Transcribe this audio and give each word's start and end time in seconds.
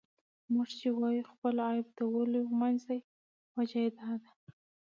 موږ 0.53 0.67
چې 0.79 0.87
وايو 0.99 1.29
خپل 1.31 1.55
عيب 1.67 1.85
د 1.97 1.99
ولیو 2.15 2.55
منځ 2.59 2.79
دی، 2.89 2.99
وجه 3.55 3.77
یې 3.83 3.89
دا 3.99 4.09
ده. 4.21 4.31